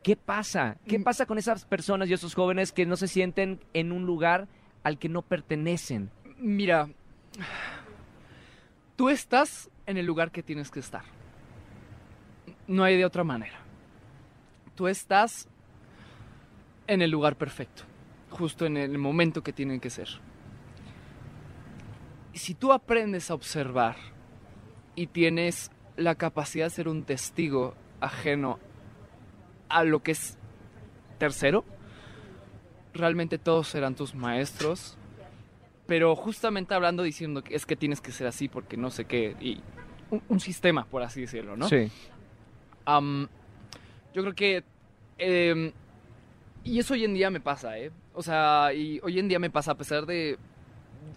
¿qué 0.03 0.15
pasa? 0.15 0.77
¿Qué 0.87 0.97
Mm. 0.99 1.03
pasa 1.03 1.25
con 1.25 1.37
esas 1.37 1.65
personas 1.65 2.09
y 2.09 2.13
esos 2.13 2.33
jóvenes 2.33 2.71
que 2.71 2.85
no 2.85 2.95
se 2.97 3.07
sienten 3.07 3.59
en 3.73 3.91
un 3.91 4.05
lugar 4.05 4.47
al 4.83 4.97
que 4.97 5.07
no 5.09 5.21
pertenecen? 5.21 6.09
Mira, 6.37 6.89
tú 8.95 9.09
estás 9.09 9.69
en 9.85 9.97
el 9.97 10.05
lugar 10.05 10.31
que 10.31 10.41
tienes 10.43 10.71
que 10.71 10.79
estar. 10.79 11.03
No 12.67 12.83
hay 12.83 12.97
de 12.97 13.05
otra 13.05 13.23
manera. 13.23 13.59
Tú 14.75 14.87
estás 14.87 15.47
en 16.87 17.01
el 17.01 17.11
lugar 17.11 17.35
perfecto, 17.35 17.83
justo 18.31 18.65
en 18.65 18.77
el 18.77 18.97
momento 18.97 19.43
que 19.43 19.53
tienen 19.53 19.79
que 19.79 19.89
ser. 19.89 20.07
Si 22.33 22.55
tú 22.55 22.73
aprendes 22.73 23.29
a 23.29 23.35
observar 23.35 23.95
y 24.95 25.07
tienes 25.07 25.69
la 25.97 26.15
capacidad 26.15 26.65
de 26.65 26.71
ser 26.71 26.87
un 26.87 27.03
testigo 27.03 27.75
ajeno 27.99 28.57
a 29.69 29.83
lo 29.83 30.01
que 30.01 30.11
es 30.11 30.37
tercero, 31.19 31.63
realmente 32.93 33.37
todos 33.37 33.67
serán 33.67 33.95
tus 33.95 34.15
maestros 34.15 34.97
pero 35.91 36.15
justamente 36.15 36.73
hablando 36.73 37.03
diciendo 37.03 37.43
que 37.43 37.53
es 37.53 37.65
que 37.65 37.75
tienes 37.75 37.99
que 37.99 38.13
ser 38.13 38.25
así 38.25 38.47
porque 38.47 38.77
no 38.77 38.91
sé 38.91 39.03
qué, 39.03 39.35
y 39.41 39.59
un, 40.09 40.23
un 40.29 40.39
sistema, 40.39 40.85
por 40.85 41.03
así 41.03 41.19
decirlo, 41.19 41.57
¿no? 41.57 41.67
Sí. 41.67 41.91
Yo 44.13 44.21
creo 44.21 44.33
que... 44.33 44.63
em, 45.17 45.73
y 46.63 46.79
eso 46.79 46.93
hoy 46.93 47.05
en 47.05 47.13
día 47.13 47.29
me 47.29 47.39
pasa, 47.39 47.77
¿eh? 47.79 47.91
O 48.13 48.21
sea, 48.21 48.71
y 48.73 48.99
hoy 49.03 49.19
en 49.19 49.27
día 49.27 49.39
me 49.39 49.49
pasa, 49.49 49.71
a 49.71 49.75
pesar 49.75 50.05
de 50.05 50.37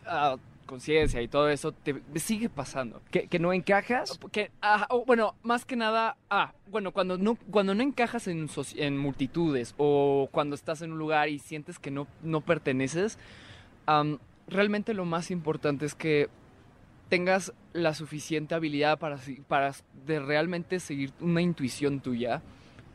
ah, 0.06 0.36
conciencia 0.64 1.20
y 1.22 1.28
todo 1.28 1.48
eso, 1.48 1.72
te, 1.72 1.94
me 1.94 2.18
sigue 2.18 2.48
pasando. 2.48 3.02
¿Que, 3.10 3.26
que 3.26 3.38
no 3.38 3.52
encajas? 3.52 4.18
Que, 4.32 4.50
ah, 4.62 4.88
bueno, 5.06 5.34
más 5.42 5.64
que 5.64 5.76
nada, 5.76 6.16
ah, 6.30 6.52
bueno, 6.70 6.92
cuando 6.92 7.18
no, 7.18 7.36
cuando 7.50 7.74
no 7.74 7.82
encajas 7.82 8.26
en, 8.28 8.48
en 8.76 8.98
multitudes 8.98 9.74
o 9.76 10.28
cuando 10.32 10.54
estás 10.54 10.82
en 10.82 10.92
un 10.92 10.98
lugar 10.98 11.28
y 11.28 11.38
sientes 11.38 11.78
que 11.78 11.90
no, 11.90 12.06
no 12.22 12.40
perteneces, 12.40 13.18
realmente 14.48 14.94
lo 14.94 15.04
más 15.04 15.30
importante 15.30 15.86
es 15.86 15.94
que 15.94 16.28
tengas 17.08 17.52
la 17.72 17.94
suficiente 17.94 18.54
habilidad 18.54 18.98
para, 18.98 19.18
para 19.46 19.72
de 20.06 20.20
realmente 20.20 20.80
seguir 20.80 21.12
una 21.20 21.42
intuición 21.42 22.00
tuya, 22.00 22.42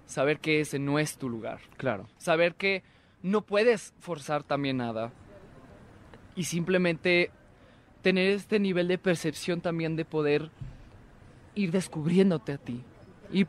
saber 0.09 0.39
que 0.39 0.59
ese 0.59 0.79
no 0.79 0.97
es 0.99 1.17
tu 1.17 1.29
lugar, 1.29 1.59
Claro. 1.77 2.07
saber 2.17 2.55
que 2.55 2.81
no 3.21 3.41
puedes 3.41 3.93
forzar 3.99 4.43
también 4.43 4.77
nada 4.77 5.11
y 6.35 6.45
simplemente 6.45 7.31
tener 8.01 8.31
este 8.31 8.59
nivel 8.59 8.87
de 8.87 8.97
percepción 8.97 9.61
también 9.61 9.95
de 9.95 10.05
poder 10.05 10.49
ir 11.53 11.71
descubriéndote 11.71 12.53
a 12.53 12.57
ti 12.57 12.81
y 13.31 13.45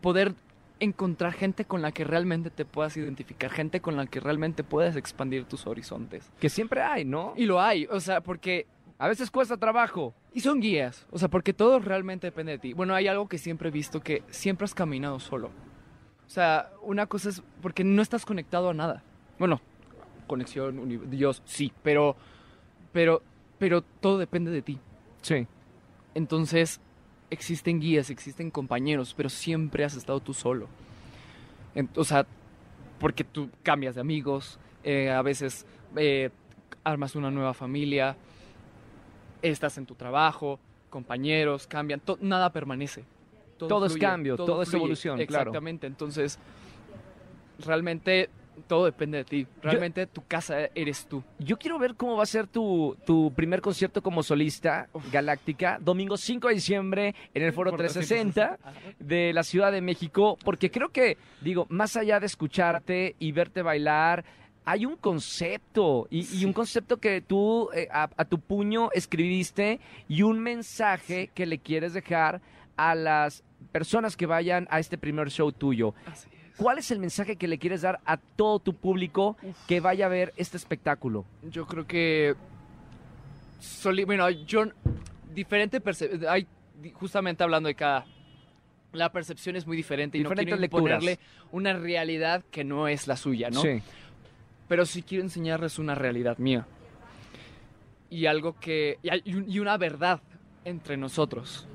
poder 0.00 0.34
encontrar 0.80 1.32
gente 1.32 1.64
con 1.64 1.82
la 1.82 1.92
que 1.92 2.04
realmente 2.04 2.50
te 2.50 2.64
puedas 2.64 2.96
identificar, 2.96 3.50
gente 3.50 3.80
con 3.80 3.96
la 3.96 4.06
que 4.06 4.20
realmente 4.20 4.64
puedas 4.64 4.96
expandir 4.96 5.44
tus 5.44 5.66
horizontes. 5.66 6.30
Que 6.40 6.48
siempre 6.50 6.82
hay, 6.82 7.04
¿no? 7.04 7.32
Y 7.36 7.44
lo 7.46 7.60
hay, 7.60 7.86
o 7.86 8.00
sea, 8.00 8.20
porque 8.20 8.66
A 8.98 9.08
veces 9.08 9.30
cuesta 9.30 9.56
trabajo. 9.58 10.14
y 10.32 10.40
son 10.40 10.58
guías, 10.60 11.06
o 11.10 11.18
sea, 11.18 11.28
porque 11.28 11.52
todo 11.52 11.78
realmente 11.80 12.26
depende 12.28 12.52
de 12.52 12.58
ti. 12.58 12.72
Bueno, 12.72 12.94
hay 12.94 13.08
algo 13.08 13.28
que 13.28 13.36
siempre 13.38 13.68
he 13.68 13.72
visto, 13.72 14.00
que 14.00 14.22
siempre 14.30 14.64
has 14.64 14.74
caminado 14.74 15.18
solo. 15.20 15.50
O 16.26 16.30
sea, 16.30 16.70
una 16.82 17.06
cosa 17.06 17.28
es 17.28 17.42
porque 17.62 17.84
no 17.84 18.02
estás 18.02 18.24
conectado 18.26 18.70
a 18.70 18.74
nada. 18.74 19.02
Bueno, 19.38 19.60
conexión, 20.26 21.10
Dios, 21.10 21.42
sí, 21.44 21.72
pero, 21.82 22.16
pero, 22.92 23.22
pero 23.58 23.82
todo 23.82 24.18
depende 24.18 24.50
de 24.50 24.62
ti. 24.62 24.78
Sí. 25.22 25.46
Entonces, 26.14 26.80
existen 27.30 27.80
guías, 27.80 28.10
existen 28.10 28.50
compañeros, 28.50 29.14
pero 29.16 29.28
siempre 29.28 29.84
has 29.84 29.94
estado 29.94 30.20
tú 30.20 30.34
solo. 30.34 30.68
En- 31.74 31.90
o 31.94 32.04
sea, 32.04 32.26
porque 32.98 33.22
tú 33.24 33.50
cambias 33.62 33.94
de 33.94 34.00
amigos, 34.00 34.58
eh, 34.82 35.10
a 35.10 35.22
veces 35.22 35.66
eh, 35.96 36.30
armas 36.84 37.14
una 37.14 37.30
nueva 37.30 37.54
familia, 37.54 38.16
estás 39.42 39.78
en 39.78 39.86
tu 39.86 39.94
trabajo, 39.94 40.58
compañeros 40.90 41.66
cambian, 41.66 42.00
nada 42.20 42.50
permanece. 42.50 43.04
Todo 43.56 43.86
es 43.86 43.96
cambio, 43.96 44.36
todo 44.36 44.62
es 44.62 44.72
evolución, 44.72 45.16
claro. 45.26 45.50
Exactamente, 45.50 45.86
entonces, 45.86 46.38
realmente 47.64 48.28
todo 48.66 48.86
depende 48.86 49.18
de 49.18 49.24
ti. 49.24 49.46
Realmente 49.62 50.06
tu 50.06 50.24
casa 50.26 50.68
eres 50.74 51.06
tú. 51.06 51.22
Yo 51.38 51.58
quiero 51.58 51.78
ver 51.78 51.94
cómo 51.94 52.16
va 52.16 52.22
a 52.22 52.26
ser 52.26 52.46
tu, 52.46 52.96
tu 53.04 53.32
primer 53.34 53.60
concierto 53.60 54.02
como 54.02 54.22
solista 54.22 54.88
galáctica, 55.12 55.78
domingo 55.80 56.16
5 56.16 56.48
de 56.48 56.54
diciembre 56.54 57.14
en 57.34 57.42
el 57.42 57.52
Foro 57.52 57.70
Por 57.70 57.80
360 57.80 58.58
Ajá. 58.62 58.72
de 58.98 59.32
la 59.32 59.42
Ciudad 59.42 59.72
de 59.72 59.80
México, 59.80 60.38
porque 60.44 60.70
creo 60.70 60.88
que, 60.88 61.18
digo, 61.40 61.66
más 61.68 61.96
allá 61.96 62.20
de 62.20 62.26
escucharte 62.26 63.16
y 63.18 63.32
verte 63.32 63.62
bailar, 63.62 64.24
hay 64.64 64.84
un 64.84 64.96
concepto 64.96 66.08
y, 66.10 66.26
y 66.36 66.44
un 66.44 66.52
concepto 66.52 66.96
que 66.96 67.20
tú 67.20 67.70
eh, 67.72 67.86
a, 67.90 68.08
a 68.16 68.24
tu 68.24 68.40
puño 68.40 68.90
escribiste 68.92 69.78
y 70.08 70.22
un 70.22 70.40
mensaje 70.40 71.30
que 71.34 71.46
le 71.46 71.58
quieres 71.58 71.92
dejar 71.92 72.40
a 72.76 72.94
las 72.94 73.44
personas 73.72 74.16
que 74.16 74.26
vayan 74.26 74.66
a 74.70 74.78
este 74.78 74.98
primer 74.98 75.30
show 75.30 75.52
tuyo. 75.52 75.94
Así 76.06 76.28
es. 76.32 76.56
¿Cuál 76.56 76.78
es 76.78 76.90
el 76.90 76.98
mensaje 76.98 77.36
que 77.36 77.48
le 77.48 77.58
quieres 77.58 77.82
dar 77.82 78.00
a 78.06 78.16
todo 78.16 78.58
tu 78.60 78.72
público 78.74 79.36
que 79.68 79.80
vaya 79.80 80.06
a 80.06 80.08
ver 80.08 80.32
este 80.36 80.56
espectáculo? 80.56 81.24
Yo 81.42 81.66
creo 81.66 81.86
que. 81.86 82.34
soli- 83.60 84.04
bueno, 84.04 84.28
yo. 84.30 84.64
Diferente 85.34 85.80
percepción. 85.80 86.24
Hay. 86.28 86.46
Justamente 86.94 87.42
hablando 87.44 87.66
de 87.68 87.74
cada. 87.74 88.06
La 88.92 89.12
percepción 89.12 89.56
es 89.56 89.66
muy 89.66 89.76
diferente 89.76 90.16
y 90.16 90.22
no 90.22 90.30
quiero 90.30 90.56
imponerle 90.62 91.18
una 91.52 91.74
realidad 91.74 92.42
que 92.50 92.64
no 92.64 92.88
es 92.88 93.06
la 93.06 93.16
suya, 93.16 93.50
¿no? 93.50 93.60
Sí. 93.60 93.82
Pero 94.68 94.86
sí 94.86 95.02
quiero 95.02 95.22
enseñarles 95.24 95.78
una 95.78 95.94
realidad 95.94 96.38
mía. 96.38 96.66
Y 98.08 98.24
algo 98.26 98.58
que. 98.58 98.98
Y 99.02 99.58
una 99.58 99.76
verdad 99.76 100.20
entre 100.64 100.96
nosotros. 100.96 101.66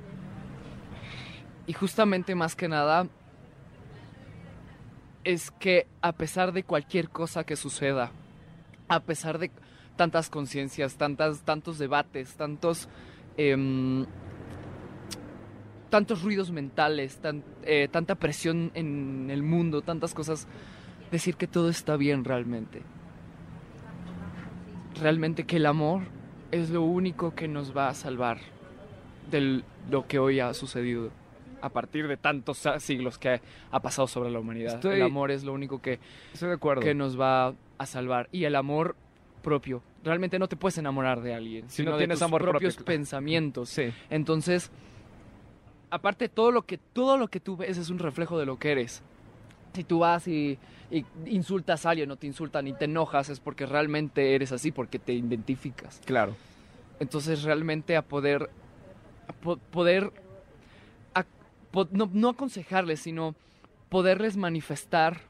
Y 1.68 1.74
justamente 1.74 2.36
más 2.36 2.56
que 2.56 2.68
nada. 2.68 3.08
Es 5.24 5.52
que 5.52 5.88
a 6.02 6.14
pesar 6.14 6.52
de 6.52 6.64
cualquier 6.64 7.10
cosa 7.10 7.44
que 7.44 7.56
suceda, 7.56 8.12
a 8.88 9.02
pesar 9.02 9.38
de 9.38 9.52
tantas 9.96 10.30
conciencias, 10.30 10.96
tantas, 10.96 11.44
tantos 11.44 11.78
debates, 11.78 12.36
tantos. 12.36 12.90
em, 13.38 14.06
tantos 15.92 16.24
ruidos 16.24 16.52
mentales, 16.52 17.20
eh, 17.64 17.88
tanta 17.92 18.16
presión 18.16 18.72
en 18.74 19.30
el 19.30 19.44
mundo, 19.44 19.82
tantas 19.82 20.14
cosas 20.14 20.48
decir 21.12 21.36
que 21.36 21.48
todo 21.48 21.70
está 21.70 21.98
bien 21.98 22.24
realmente. 22.24 22.82
Realmente 25.00 25.46
que 25.46 25.58
el 25.58 25.66
amor 25.66 26.04
es 26.52 26.70
lo 26.70 26.82
único 26.82 27.36
que 27.36 27.48
nos 27.48 27.76
va 27.76 27.90
a 27.90 27.94
salvar 27.94 28.40
de 29.30 29.64
lo 29.90 30.08
que 30.08 30.18
hoy 30.18 30.40
ha 30.40 30.54
sucedido 30.54 31.12
a 31.62 31.70
partir 31.70 32.08
de 32.08 32.18
tantos 32.18 32.64
siglos 32.80 33.18
que 33.18 33.30
ha, 33.30 33.42
ha 33.72 33.80
pasado 33.82 34.08
sobre 34.08 34.30
la 34.32 34.40
humanidad. 34.40 34.76
Estoy- 34.76 34.96
El 34.96 35.04
amor 35.04 35.32
es 35.32 35.44
lo 35.44 35.54
único 35.54 35.82
que, 35.82 36.00
Estoy 36.34 36.50
de 36.50 36.56
acuerdo. 36.56 36.82
que 36.82 36.94
nos 36.94 37.20
va 37.20 37.54
a 37.78 37.86
salvar. 37.86 38.28
Y 38.32 38.44
el 38.46 38.56
amor 38.56 38.96
propio. 39.42 39.82
Realmente 40.04 40.38
no 40.40 40.48
te 40.48 40.56
puedes 40.56 40.78
enamorar 40.78 41.22
de 41.22 41.34
alguien, 41.34 41.70
Si 41.70 41.78
sino 41.78 41.92
no 41.92 41.98
de 41.98 42.02
tienes 42.04 42.18
tus 42.20 42.24
amor 42.24 42.42
propio, 42.42 42.52
propios 42.60 42.76
claro. 42.76 42.86
pensamientos. 42.86 43.70
Sí. 43.70 43.92
Entonces, 44.10 44.72
aparte 45.90 46.30
todo 46.30 46.52
lo 46.52 46.64
que 46.64 46.78
todo 46.78 47.18
lo 47.18 47.28
que 47.28 47.40
tú 47.40 47.58
ves 47.58 47.78
es 47.78 47.90
un 47.90 48.00
reflejo 48.00 48.40
de 48.40 48.46
lo 48.46 48.58
que 48.58 48.72
eres. 48.72 49.02
Si 49.74 49.84
tú 49.84 50.00
vas 50.00 50.28
y, 50.28 50.58
y 50.90 51.06
insultas 51.26 51.86
a 51.86 51.92
alguien 51.92 52.12
o 52.12 52.18
te 52.18 52.28
insultan 52.28 52.68
y 52.68 52.74
te 52.74 52.86
enojas 52.86 53.30
es 53.30 53.40
porque 53.40 53.66
realmente 53.66 54.36
eres 54.36 54.52
así, 54.52 54.72
porque 54.72 55.00
te 55.00 55.14
identificas. 55.14 56.02
Claro. 56.06 56.36
Entonces 57.00 57.44
realmente 57.44 57.96
a 57.96 58.02
poder 58.02 58.50
a 59.28 59.34
po- 59.34 59.58
poder 59.58 60.12
no, 61.92 62.10
no 62.12 62.30
aconsejarles, 62.30 63.02
sino 63.02 63.36
poderles 63.90 64.38
manifestar 64.38 65.22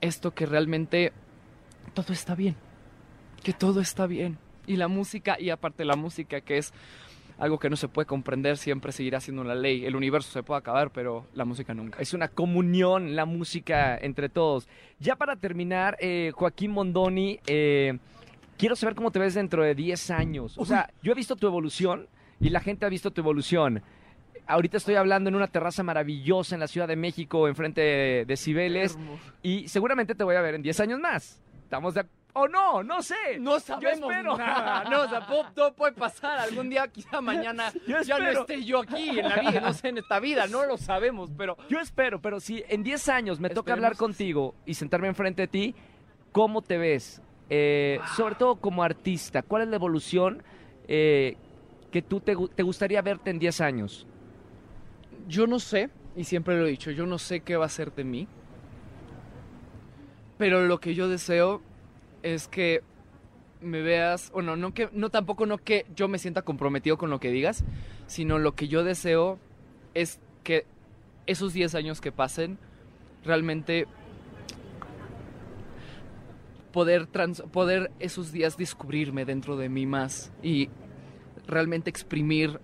esto 0.00 0.32
que 0.32 0.46
realmente 0.46 1.12
todo 1.94 2.12
está 2.12 2.34
bien. 2.34 2.56
que 3.42 3.52
todo 3.52 3.80
está 3.80 4.06
bien. 4.06 4.38
Y 4.66 4.76
la 4.76 4.88
música, 4.88 5.40
y 5.40 5.50
aparte 5.50 5.84
la 5.84 5.96
música 5.96 6.40
que 6.40 6.58
es 6.58 6.72
algo 7.38 7.58
que 7.58 7.70
no 7.70 7.76
se 7.76 7.88
puede 7.88 8.06
comprender, 8.06 8.56
siempre 8.56 8.92
seguirá 8.92 9.20
siendo 9.20 9.44
la 9.44 9.54
ley. 9.54 9.84
El 9.84 9.96
universo 9.96 10.30
se 10.30 10.42
puede 10.42 10.58
acabar, 10.58 10.90
pero 10.90 11.24
la 11.34 11.44
música 11.44 11.72
nunca. 11.72 12.00
Es 12.00 12.12
una 12.12 12.28
comunión 12.28 13.14
la 13.14 13.24
música 13.24 13.96
entre 13.96 14.28
todos. 14.28 14.68
Ya 14.98 15.16
para 15.16 15.36
terminar, 15.36 15.96
eh, 16.00 16.32
Joaquín 16.34 16.72
Mondoni, 16.72 17.38
eh, 17.46 17.98
quiero 18.58 18.74
saber 18.76 18.96
cómo 18.96 19.12
te 19.12 19.20
ves 19.20 19.34
dentro 19.34 19.62
de 19.62 19.74
10 19.74 20.10
años. 20.10 20.58
O 20.58 20.66
sea, 20.66 20.90
yo 21.02 21.12
he 21.12 21.14
visto 21.14 21.36
tu 21.36 21.46
evolución 21.46 22.08
y 22.40 22.50
la 22.50 22.60
gente 22.60 22.84
ha 22.84 22.88
visto 22.88 23.12
tu 23.12 23.20
evolución. 23.20 23.82
Ahorita 24.48 24.78
estoy 24.78 24.94
hablando 24.94 25.28
en 25.28 25.36
una 25.36 25.46
terraza 25.46 25.82
maravillosa 25.82 26.56
en 26.56 26.60
la 26.60 26.68
Ciudad 26.68 26.88
de 26.88 26.96
México, 26.96 27.46
enfrente 27.46 27.82
de, 27.82 28.24
de 28.26 28.36
Cibeles, 28.36 28.98
y 29.42 29.68
seguramente 29.68 30.14
te 30.14 30.24
voy 30.24 30.36
a 30.36 30.40
ver 30.40 30.54
en 30.54 30.62
10 30.62 30.80
años 30.80 30.98
más. 30.98 31.40
¿Estamos 31.64 31.92
de 31.92 32.06
o 32.32 32.48
no? 32.48 32.82
No 32.82 33.02
sé. 33.02 33.38
No 33.38 33.60
sabemos 33.60 34.10
espero. 34.10 34.38
nada. 34.38 34.84
No, 34.84 35.02
o 35.02 35.08
sea, 35.08 35.26
todo 35.54 35.74
puede 35.74 35.92
pasar. 35.92 36.38
Algún 36.38 36.70
día, 36.70 36.88
quizá 36.88 37.20
mañana, 37.20 37.72
Yo 37.86 38.00
ya 38.02 38.18
no 38.18 38.30
esté 38.30 38.64
yo 38.64 38.80
aquí 38.80 39.18
en 39.18 39.28
la 39.28 39.36
vida, 39.36 39.60
no 39.60 39.72
sé, 39.72 39.88
en 39.88 39.98
esta 39.98 40.20
vida. 40.20 40.46
No 40.46 40.64
lo 40.64 40.78
sabemos, 40.78 41.30
pero 41.36 41.56
Yo 41.68 41.80
espero, 41.80 42.20
pero 42.20 42.40
si 42.40 42.64
en 42.68 42.82
10 42.82 43.08
años 43.08 43.40
me 43.40 43.50
toca 43.50 43.72
hablar 43.72 43.96
contigo 43.96 44.54
y 44.64 44.74
sentarme 44.74 45.08
enfrente 45.08 45.42
de 45.42 45.48
ti, 45.48 45.74
¿cómo 46.32 46.62
te 46.62 46.78
ves? 46.78 47.20
Eh, 47.50 47.98
sobre 48.16 48.34
todo 48.34 48.56
como 48.56 48.82
artista, 48.82 49.42
¿cuál 49.42 49.62
es 49.62 49.68
la 49.68 49.76
evolución 49.76 50.42
eh, 50.86 51.36
que 51.90 52.02
tú 52.02 52.20
te, 52.20 52.36
te 52.54 52.62
gustaría 52.62 53.00
verte 53.02 53.30
en 53.30 53.38
10 53.38 53.60
años? 53.60 54.06
Yo 55.28 55.46
no 55.46 55.60
sé, 55.60 55.90
y 56.16 56.24
siempre 56.24 56.58
lo 56.58 56.66
he 56.66 56.70
dicho, 56.70 56.90
yo 56.90 57.06
no 57.06 57.18
sé 57.18 57.40
qué 57.40 57.56
va 57.56 57.66
a 57.66 57.68
ser 57.68 57.94
de 57.94 58.04
mí. 58.04 58.26
Pero 60.38 60.66
lo 60.66 60.80
que 60.80 60.94
yo 60.94 61.08
deseo 61.08 61.60
es 62.22 62.48
que 62.48 62.82
me 63.60 63.82
veas, 63.82 64.30
bueno, 64.32 64.56
no 64.56 64.72
que 64.72 64.88
no 64.92 65.10
tampoco 65.10 65.44
no 65.44 65.58
que 65.58 65.84
yo 65.94 66.06
me 66.08 66.18
sienta 66.18 66.42
comprometido 66.42 66.96
con 66.96 67.10
lo 67.10 67.18
que 67.20 67.30
digas, 67.30 67.64
sino 68.06 68.38
lo 68.38 68.54
que 68.54 68.68
yo 68.68 68.84
deseo 68.84 69.38
es 69.94 70.20
que 70.44 70.64
esos 71.26 71.52
10 71.52 71.74
años 71.74 72.00
que 72.00 72.12
pasen 72.12 72.58
realmente 73.24 73.86
poder 76.72 77.06
trans- 77.06 77.42
poder 77.52 77.90
esos 77.98 78.30
días 78.30 78.56
descubrirme 78.56 79.24
dentro 79.24 79.56
de 79.56 79.68
mí 79.68 79.86
más 79.86 80.32
y 80.42 80.68
realmente 81.46 81.90
exprimir 81.90 82.60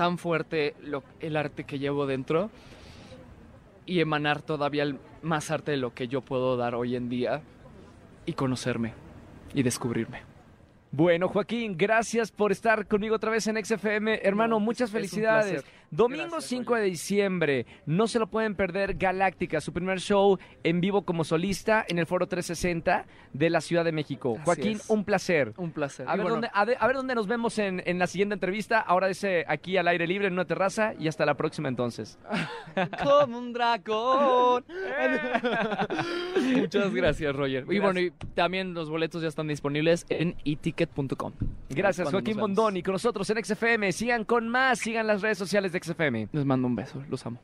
tan 0.00 0.16
fuerte 0.16 0.74
lo- 0.80 1.04
el 1.20 1.36
arte 1.36 1.64
que 1.64 1.78
llevo 1.78 2.06
dentro 2.06 2.48
y 3.84 4.00
emanar 4.00 4.40
todavía 4.40 4.82
el- 4.84 4.98
más 5.20 5.50
arte 5.50 5.72
de 5.72 5.76
lo 5.76 5.92
que 5.92 6.08
yo 6.08 6.22
puedo 6.22 6.56
dar 6.56 6.74
hoy 6.74 6.96
en 6.96 7.10
día 7.10 7.42
y 8.24 8.32
conocerme 8.32 8.94
y 9.52 9.62
descubrirme. 9.62 10.22
Bueno, 10.90 11.28
Joaquín, 11.28 11.76
gracias 11.76 12.32
por 12.32 12.50
estar 12.50 12.86
conmigo 12.86 13.16
otra 13.16 13.30
vez 13.30 13.46
en 13.46 13.62
XFM. 13.62 14.20
Hermano, 14.22 14.54
No, 14.54 14.60
muchas 14.60 14.90
felicidades. 14.90 15.66
Domingo 15.90 16.22
Gracias, 16.30 16.44
5 16.44 16.74
de 16.76 16.82
diciembre, 16.84 17.66
no 17.84 18.06
se 18.06 18.18
lo 18.20 18.28
pueden 18.28 18.54
perder, 18.54 18.94
Galáctica, 18.94 19.60
su 19.60 19.72
primer 19.72 19.98
show 20.00 20.38
en 20.62 20.80
vivo 20.80 21.02
como 21.02 21.24
solista 21.24 21.84
en 21.88 21.98
el 21.98 22.06
Foro 22.06 22.26
360 22.28 23.06
de 23.32 23.50
la 23.50 23.60
Ciudad 23.60 23.84
de 23.84 23.90
México. 23.92 24.34
Así 24.36 24.44
Joaquín, 24.44 24.76
es. 24.76 24.88
un 24.88 25.04
placer. 25.04 25.52
Un 25.56 25.72
placer. 25.72 26.08
A 26.08 26.14
Y 26.14 26.18
ver, 26.18 26.22
bueno, 26.22 26.34
dónde, 26.36 26.50
a, 26.52 26.64
de- 26.64 26.76
a 26.78 26.86
ver 26.86 26.96
dónde 26.96 27.14
nos 27.16 27.26
vemos 27.26 27.58
en, 27.58 27.82
en 27.84 27.98
la 27.98 28.06
siguiente 28.06 28.34
entrevista. 28.34 28.78
Ahora 28.80 29.08
ese 29.08 29.44
aquí 29.48 29.76
al 29.76 29.88
aire 29.88 30.06
libre 30.06 30.28
en 30.28 30.34
una 30.34 30.44
terraza 30.44 30.94
y 30.98 31.08
hasta 31.08 31.26
la 31.26 31.34
próxima 31.34 31.68
entonces. 31.68 32.18
como 33.02 33.38
un 33.38 33.52
dragón. 33.52 34.64
Muchas 36.56 36.92
gracias, 36.94 37.34
Roger. 37.34 37.64
Y 37.70 37.78
bueno, 37.78 38.00
y 38.00 38.10
también 38.34 38.74
los 38.74 38.88
boletos 38.90 39.22
ya 39.22 39.28
están 39.28 39.48
disponibles 39.48 40.06
en 40.08 40.36
eticket.com. 40.44 41.32
Gracias, 41.70 42.10
Joaquín 42.10 42.36
vemos. 42.36 42.50
Mondoni, 42.50 42.82
con 42.82 42.92
nosotros 42.92 43.28
en 43.30 43.44
XFM. 43.44 43.92
Sigan 43.92 44.24
con 44.24 44.48
más, 44.48 44.78
sigan 44.78 45.06
las 45.06 45.22
redes 45.22 45.38
sociales 45.38 45.72
de 45.72 45.79
XFM. 45.80 46.28
Les 46.32 46.44
mando 46.44 46.66
un 46.66 46.76
beso, 46.76 47.02
los 47.08 47.24
amo. 47.26 47.40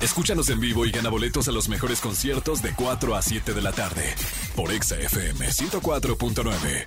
Escúchanos 0.00 0.50
en 0.50 0.60
vivo 0.60 0.84
y 0.84 0.90
gana 0.90 1.08
boletos 1.08 1.48
a 1.48 1.52
los 1.52 1.68
mejores 1.68 2.00
conciertos 2.00 2.62
de 2.62 2.72
4 2.74 3.14
a 3.16 3.22
7 3.22 3.54
de 3.54 3.62
la 3.62 3.72
tarde 3.72 4.14
por 4.54 4.70
Exa 4.70 4.98
FM 4.98 5.46
104.9. 5.46 6.86